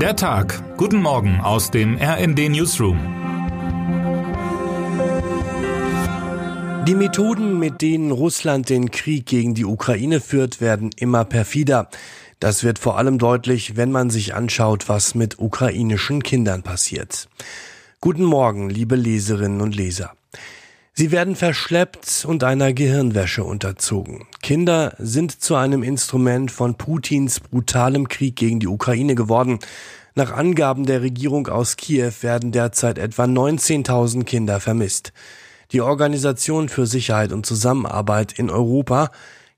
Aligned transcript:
Der 0.00 0.14
Tag. 0.14 0.76
Guten 0.76 1.00
Morgen 1.00 1.40
aus 1.40 1.70
dem 1.70 1.96
RND 1.96 2.50
Newsroom. 2.50 2.98
Die 6.86 6.94
Methoden, 6.94 7.58
mit 7.58 7.80
denen 7.80 8.10
Russland 8.10 8.68
den 8.68 8.90
Krieg 8.90 9.24
gegen 9.24 9.54
die 9.54 9.64
Ukraine 9.64 10.20
führt, 10.20 10.60
werden 10.60 10.90
immer 10.98 11.24
perfider. 11.24 11.88
Das 12.40 12.62
wird 12.62 12.78
vor 12.78 12.98
allem 12.98 13.16
deutlich, 13.16 13.78
wenn 13.78 13.90
man 13.90 14.10
sich 14.10 14.34
anschaut, 14.34 14.90
was 14.90 15.14
mit 15.14 15.38
ukrainischen 15.38 16.22
Kindern 16.22 16.62
passiert. 16.62 17.30
Guten 18.02 18.24
Morgen, 18.24 18.68
liebe 18.68 18.96
Leserinnen 18.96 19.62
und 19.62 19.74
Leser. 19.74 20.12
Sie 20.98 21.10
werden 21.10 21.36
verschleppt 21.36 22.24
und 22.26 22.42
einer 22.42 22.72
Gehirnwäsche 22.72 23.44
unterzogen. 23.44 24.26
Kinder 24.40 24.94
sind 24.98 25.42
zu 25.42 25.54
einem 25.54 25.82
Instrument 25.82 26.50
von 26.50 26.76
Putins 26.76 27.38
brutalem 27.38 28.08
Krieg 28.08 28.36
gegen 28.36 28.60
die 28.60 28.66
Ukraine 28.66 29.14
geworden. 29.14 29.58
Nach 30.14 30.32
Angaben 30.32 30.86
der 30.86 31.02
Regierung 31.02 31.48
aus 31.48 31.76
Kiew 31.76 32.12
werden 32.22 32.50
derzeit 32.50 32.96
etwa 32.96 33.24
19.000 33.24 34.24
Kinder 34.24 34.58
vermisst. 34.58 35.12
Die 35.72 35.82
Organisation 35.82 36.70
für 36.70 36.86
Sicherheit 36.86 37.30
und 37.30 37.44
Zusammenarbeit 37.44 38.32
in 38.32 38.48
Europa 38.48 39.10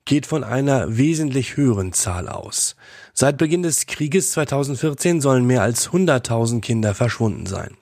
geht 0.07 0.27
von 0.27 0.43
einer 0.43 0.97
wesentlich 0.97 1.57
höheren 1.57 1.93
Zahl 1.93 2.29
aus. 2.29 2.75
Seit 3.15 3.39
Beginn 3.39 3.63
des 3.63 3.87
Krieges 3.87 4.33
2014 4.33 5.21
sollen 5.21 5.47
mehr 5.47 5.63
als 5.63 5.91
100.000 5.91 6.63
Kinder 6.63 6.97
verschwunden 6.97 7.47
sein. 7.47 7.77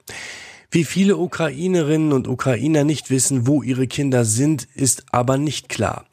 Wie 0.76 0.84
viele 0.84 1.16
Ukrainerinnen 1.16 2.12
und 2.12 2.28
Ukrainer 2.28 2.84
nicht 2.84 3.08
wissen, 3.08 3.46
wo 3.46 3.62
ihre 3.62 3.86
Kinder 3.86 4.26
sind, 4.26 4.68
ist 4.74 5.04
aber 5.10 5.38
nicht 5.38 5.70
klar. 5.70 6.04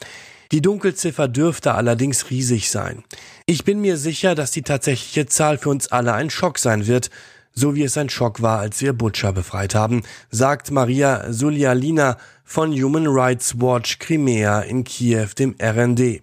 Die 0.54 0.62
Dunkelziffer 0.62 1.28
dürfte 1.28 1.74
allerdings 1.74 2.30
riesig 2.30 2.72
sein. 2.72 3.04
Ich 3.46 3.66
bin 3.66 3.82
mir 3.82 3.98
sicher, 3.98 4.36
dass 4.36 4.52
die 4.52 4.62
tatsächliche 4.62 5.26
Zahl 5.26 5.58
für 5.58 5.68
uns 5.68 5.92
alle 5.92 6.14
ein 6.14 6.30
Schock 6.30 6.60
sein 6.60 6.88
wird, 6.88 7.10
so 7.52 7.76
wie 7.76 7.84
es 7.84 7.98
ein 7.98 8.08
Schock 8.08 8.42
war, 8.42 8.60
als 8.60 8.80
wir 8.80 8.94
Butcher 8.94 9.34
befreit 9.34 9.76
haben, 9.76 10.04
sagt 10.32 10.72
Maria 10.72 11.34
Sulialina 11.34 12.18
von 12.46 12.72
Human 12.72 13.08
Rights 13.08 13.60
Watch 13.60 14.00
Crimea 14.00 14.62
in 14.62 14.86
Kiew 14.86 15.28
dem 15.38 15.58
RND. 15.62 16.22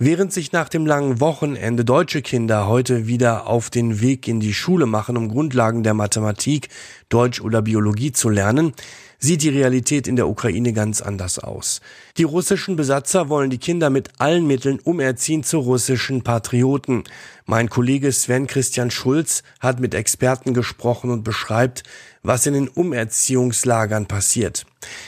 Während 0.00 0.32
sich 0.32 0.52
nach 0.52 0.68
dem 0.68 0.86
langen 0.86 1.18
Wochenende 1.18 1.84
deutsche 1.84 2.22
Kinder 2.22 2.68
heute 2.68 3.08
wieder 3.08 3.48
auf 3.48 3.68
den 3.68 4.00
Weg 4.00 4.28
in 4.28 4.38
die 4.38 4.54
Schule 4.54 4.86
machen, 4.86 5.16
um 5.16 5.28
Grundlagen 5.28 5.82
der 5.82 5.92
Mathematik, 5.92 6.68
Deutsch 7.08 7.40
oder 7.40 7.62
Biologie 7.62 8.12
zu 8.12 8.28
lernen, 8.28 8.74
sieht 9.18 9.42
die 9.42 9.48
Realität 9.48 10.06
in 10.06 10.14
der 10.14 10.28
Ukraine 10.28 10.72
ganz 10.72 11.02
anders 11.02 11.40
aus. 11.40 11.80
Die 12.16 12.22
russischen 12.22 12.76
Besatzer 12.76 13.28
wollen 13.28 13.50
die 13.50 13.58
Kinder 13.58 13.90
mit 13.90 14.10
allen 14.18 14.46
Mitteln 14.46 14.78
umerziehen 14.78 15.42
zu 15.42 15.58
russischen 15.58 16.22
Patrioten. 16.22 17.02
Mein 17.44 17.68
Kollege 17.68 18.12
Sven 18.12 18.46
Christian 18.46 18.92
Schulz 18.92 19.42
hat 19.58 19.80
mit 19.80 19.94
Experten 19.94 20.54
gesprochen 20.54 21.10
und 21.10 21.24
beschreibt, 21.24 21.82
was 22.22 22.46
in 22.46 22.54
den 22.54 22.68
Umerziehungslagern 22.68 24.06
passiert. 24.06 24.64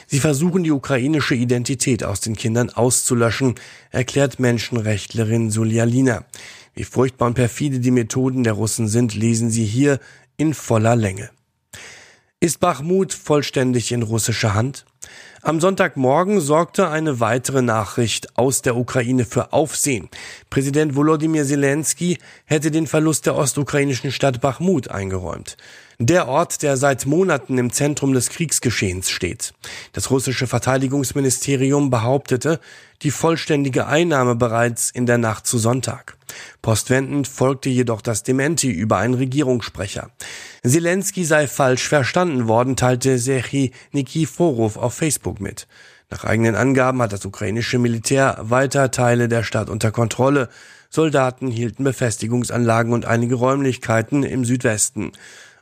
Sie 0.06 0.20
versuchen 0.20 0.64
die 0.64 0.72
ukrainische 0.72 1.34
Identität 1.34 2.04
aus 2.04 2.20
den 2.20 2.36
Kindern 2.36 2.70
auszulöschen, 2.70 3.54
erklärt 3.90 4.40
Menschenrechtlerin 4.40 5.50
Sulialina. 5.50 6.24
Wie 6.74 6.84
furchtbar 6.84 7.26
und 7.26 7.34
perfide 7.34 7.80
die 7.80 7.90
Methoden 7.90 8.44
der 8.44 8.54
Russen 8.54 8.88
sind, 8.88 9.14
lesen 9.14 9.50
Sie 9.50 9.64
hier 9.64 10.00
in 10.36 10.54
voller 10.54 10.96
Länge. 10.96 11.30
Ist 12.40 12.60
Bachmut 12.60 13.12
vollständig 13.12 13.92
in 13.92 14.02
russischer 14.02 14.54
Hand? 14.54 14.86
Am 15.42 15.58
Sonntagmorgen 15.58 16.38
sorgte 16.38 16.90
eine 16.90 17.18
weitere 17.18 17.62
Nachricht 17.62 18.36
aus 18.36 18.60
der 18.60 18.76
Ukraine 18.76 19.24
für 19.24 19.54
Aufsehen. 19.54 20.10
Präsident 20.50 20.96
Volodymyr 20.96 21.46
Zelensky 21.46 22.18
hätte 22.44 22.70
den 22.70 22.86
Verlust 22.86 23.24
der 23.24 23.36
ostukrainischen 23.36 24.12
Stadt 24.12 24.42
Bachmut 24.42 24.88
eingeräumt. 24.88 25.56
Der 25.98 26.28
Ort, 26.28 26.62
der 26.62 26.76
seit 26.76 27.06
Monaten 27.06 27.56
im 27.56 27.72
Zentrum 27.72 28.12
des 28.12 28.28
Kriegsgeschehens 28.28 29.08
steht. 29.08 29.54
Das 29.92 30.10
russische 30.10 30.46
Verteidigungsministerium 30.46 31.88
behauptete, 31.88 32.60
die 33.00 33.10
vollständige 33.10 33.86
Einnahme 33.86 34.34
bereits 34.34 34.90
in 34.90 35.06
der 35.06 35.18
Nacht 35.18 35.46
zu 35.46 35.56
Sonntag. 35.56 36.18
Postwendend 36.62 37.28
folgte 37.28 37.68
jedoch 37.68 38.00
das 38.02 38.22
Dementi 38.22 38.70
über 38.70 38.98
einen 38.98 39.14
Regierungssprecher. 39.14 40.10
Zelensky 40.64 41.24
sei 41.24 41.46
falsch 41.46 41.88
verstanden 41.88 42.48
worden, 42.48 42.76
teilte 42.76 43.18
Serhii 43.18 43.72
Nikiforov 43.92 44.76
auf 44.76 44.94
Facebook 44.94 45.40
mit. 45.40 45.66
Nach 46.10 46.24
eigenen 46.24 46.56
Angaben 46.56 47.00
hat 47.02 47.12
das 47.12 47.24
ukrainische 47.24 47.78
Militär 47.78 48.36
weiter 48.40 48.90
Teile 48.90 49.28
der 49.28 49.44
Stadt 49.44 49.70
unter 49.70 49.92
Kontrolle. 49.92 50.48
Soldaten 50.90 51.48
hielten 51.48 51.84
Befestigungsanlagen 51.84 52.92
und 52.92 53.04
einige 53.04 53.36
Räumlichkeiten 53.36 54.24
im 54.24 54.44
Südwesten. 54.44 55.12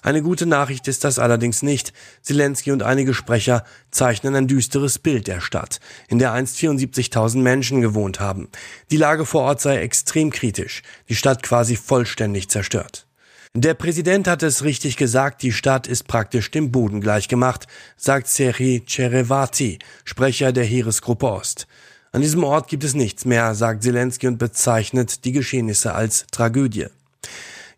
Eine 0.02 0.22
gute 0.22 0.46
Nachricht 0.46 0.86
ist 0.86 1.02
das 1.04 1.18
allerdings 1.18 1.62
nicht. 1.62 1.92
Zelensky 2.22 2.70
und 2.70 2.82
einige 2.82 3.14
Sprecher 3.14 3.64
zeichnen 3.90 4.36
ein 4.36 4.46
düsteres 4.46 4.98
Bild 4.98 5.26
der 5.26 5.40
Stadt, 5.40 5.80
in 6.08 6.18
der 6.18 6.32
einst 6.32 6.56
74.000 6.56 7.38
Menschen 7.38 7.80
gewohnt 7.80 8.20
haben. 8.20 8.48
Die 8.90 8.96
Lage 8.96 9.26
vor 9.26 9.42
Ort 9.42 9.60
sei 9.60 9.78
extrem 9.78 10.30
kritisch, 10.30 10.82
die 11.08 11.16
Stadt 11.16 11.42
quasi 11.42 11.74
vollständig 11.76 12.48
zerstört. 12.48 13.06
Der 13.54 13.74
Präsident 13.74 14.28
hat 14.28 14.42
es 14.42 14.62
richtig 14.62 14.96
gesagt, 14.96 15.42
die 15.42 15.52
Stadt 15.52 15.86
ist 15.86 16.06
praktisch 16.06 16.50
dem 16.50 16.70
Boden 16.70 17.00
gleichgemacht, 17.00 17.66
sagt 17.96 18.28
Serhi 18.28 18.82
Cherevati, 18.86 19.78
Sprecher 20.04 20.52
der 20.52 20.64
Heeresgruppe 20.64 21.26
Ost. 21.26 21.66
An 22.12 22.20
diesem 22.20 22.44
Ort 22.44 22.68
gibt 22.68 22.84
es 22.84 22.94
nichts 22.94 23.24
mehr, 23.24 23.54
sagt 23.54 23.82
Zelensky 23.82 24.28
und 24.28 24.38
bezeichnet 24.38 25.24
die 25.24 25.32
Geschehnisse 25.32 25.94
als 25.94 26.26
Tragödie. 26.30 26.86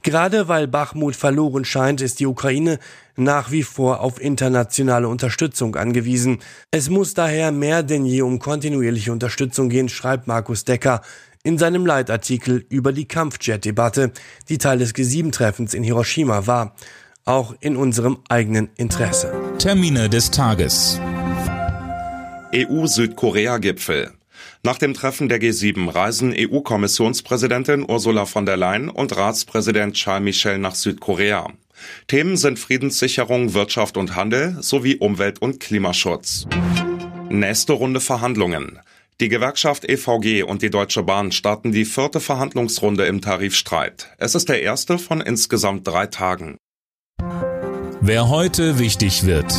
Gerade 0.02 0.48
weil 0.48 0.66
Bachmut 0.66 1.14
verloren 1.14 1.64
scheint, 1.64 2.00
ist 2.00 2.20
die 2.20 2.26
Ukraine 2.26 2.78
nach 3.16 3.50
wie 3.50 3.62
vor 3.62 4.00
auf 4.00 4.20
internationale 4.20 5.08
Unterstützung 5.08 5.76
angewiesen. 5.76 6.38
Es 6.70 6.88
muss 6.88 7.14
daher 7.14 7.52
mehr 7.52 7.82
denn 7.82 8.06
je 8.06 8.22
um 8.22 8.38
kontinuierliche 8.38 9.12
Unterstützung 9.12 9.68
gehen, 9.68 9.88
schreibt 9.88 10.26
Markus 10.26 10.64
Decker 10.64 11.02
in 11.42 11.58
seinem 11.58 11.86
Leitartikel 11.86 12.64
über 12.68 12.92
die 12.92 13.06
Kampfjet-Debatte, 13.06 14.12
die 14.48 14.58
Teil 14.58 14.78
des 14.78 14.94
G7-Treffens 14.94 15.74
in 15.74 15.82
Hiroshima 15.82 16.46
war. 16.46 16.74
Auch 17.24 17.54
in 17.60 17.76
unserem 17.76 18.18
eigenen 18.28 18.70
Interesse. 18.76 19.32
Termine 19.58 20.08
des 20.08 20.30
Tages. 20.30 20.98
EU-Südkorea-Gipfel. 22.54 24.12
Nach 24.62 24.76
dem 24.76 24.93
Treffen 24.93 25.31
der 25.31 25.41
G7 25.41 25.93
reisen 25.94 26.34
EU-Kommissionspräsidentin 26.37 27.87
Ursula 27.88 28.26
von 28.26 28.44
der 28.44 28.59
Leyen 28.59 28.91
und 28.91 29.16
Ratspräsident 29.16 29.94
Charles 29.94 30.22
Michel 30.22 30.59
nach 30.59 30.75
Südkorea. 30.75 31.50
Themen 32.09 32.37
sind 32.37 32.59
Friedenssicherung, 32.59 33.54
Wirtschaft 33.54 33.97
und 33.97 34.16
Handel 34.16 34.59
sowie 34.60 34.97
Umwelt- 34.97 35.41
und 35.41 35.60
Klimaschutz. 35.60 36.47
Nächste 37.31 37.72
Runde 37.72 38.00
Verhandlungen. 38.00 38.78
Die 39.21 39.31
Gewerkschaft 39.31 39.88
EVG 39.88 40.43
und 40.43 40.60
die 40.60 40.71
Deutsche 40.71 41.04
Bahn 41.04 41.32
starten 41.32 41.72
die 41.72 41.87
vierte 41.87 42.21
Verhandlungsrunde 42.21 43.06
im 43.06 43.22
Tarifstreit. 43.22 44.09
Es 44.19 44.34
ist 44.34 44.50
der 44.50 44.60
erste 44.60 44.98
von 44.98 45.22
insgesamt 45.22 45.88
drei 45.88 46.06
Tagen. 46.06 46.59
Wer 48.03 48.28
heute 48.28 48.78
wichtig 48.78 49.25
wird. 49.25 49.54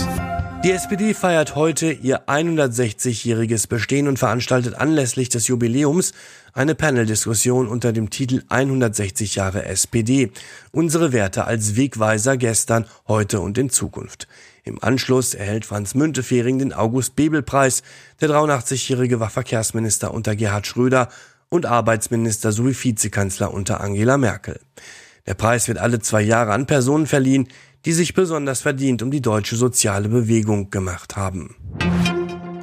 Die 0.63 0.71
SPD 0.71 1.15
feiert 1.15 1.55
heute 1.55 1.91
ihr 1.91 2.27
160-jähriges 2.27 3.67
Bestehen 3.67 4.07
und 4.07 4.19
veranstaltet 4.19 4.75
anlässlich 4.75 5.27
des 5.27 5.47
Jubiläums 5.47 6.13
eine 6.53 6.75
Paneldiskussion 6.75 7.67
unter 7.67 7.91
dem 7.91 8.11
Titel 8.11 8.43
160 8.47 9.33
Jahre 9.33 9.65
SPD. 9.65 10.29
Unsere 10.71 11.13
Werte 11.13 11.45
als 11.45 11.77
Wegweiser 11.77 12.37
gestern, 12.37 12.85
heute 13.07 13.39
und 13.39 13.57
in 13.57 13.71
Zukunft. 13.71 14.27
Im 14.63 14.83
Anschluss 14.83 15.33
erhält 15.33 15.65
Franz 15.65 15.95
Müntefering 15.95 16.59
den 16.59 16.73
August-Bebel-Preis. 16.73 17.81
Der 18.19 18.29
83-jährige 18.29 19.19
war 19.19 19.31
Verkehrsminister 19.31 20.13
unter 20.13 20.35
Gerhard 20.35 20.67
Schröder 20.67 21.09
und 21.49 21.65
Arbeitsminister 21.65 22.51
sowie 22.51 22.75
Vizekanzler 22.79 23.51
unter 23.51 23.81
Angela 23.81 24.19
Merkel. 24.19 24.59
Der 25.25 25.33
Preis 25.33 25.67
wird 25.67 25.77
alle 25.77 25.99
zwei 25.99 26.21
Jahre 26.21 26.51
an 26.53 26.65
Personen 26.65 27.07
verliehen, 27.07 27.47
die 27.85 27.93
sich 27.93 28.13
besonders 28.13 28.61
verdient 28.61 29.01
um 29.01 29.11
die 29.11 29.21
deutsche 29.21 29.55
soziale 29.55 30.09
Bewegung 30.09 30.69
gemacht 30.69 31.15
haben. 31.15 31.55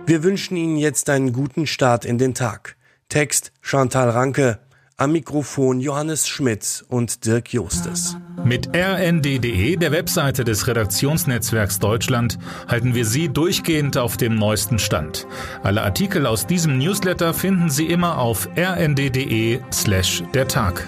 Wir 0.07 0.23
wünschen 0.23 0.57
Ihnen 0.57 0.77
jetzt 0.77 1.11
einen 1.11 1.33
guten 1.33 1.67
Start 1.67 2.05
in 2.05 2.19
den 2.19 2.35
Tag. 2.35 2.77
Text 3.09 3.53
Chantal 3.61 4.11
Ranke, 4.11 4.59
am 4.97 5.13
Mikrofon 5.13 5.81
Johannes 5.81 6.27
Schmidt 6.27 6.85
und 6.89 7.25
Dirk 7.25 7.53
Justes. 7.53 8.17
Mit 8.45 8.69
rnd.de, 8.75 9.77
der 9.77 9.93
Webseite 9.93 10.45
des 10.45 10.67
Redaktionsnetzwerks 10.67 11.79
Deutschland, 11.79 12.39
halten 12.67 12.95
wir 12.95 13.05
Sie 13.05 13.29
durchgehend 13.29 13.97
auf 13.97 14.17
dem 14.17 14.35
neuesten 14.35 14.79
Stand. 14.79 15.27
Alle 15.63 15.83
Artikel 15.83 16.27
aus 16.27 16.47
diesem 16.47 16.79
Newsletter 16.79 17.33
finden 17.33 17.71
Sie 17.71 17.87
immer 17.87 18.19
auf 18.19 18.49
rnd.de 18.57 19.61
slash 19.73 20.23
der 20.35 20.49
Tag. 20.49 20.87